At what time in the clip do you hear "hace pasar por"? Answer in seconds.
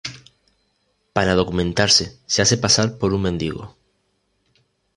2.41-3.13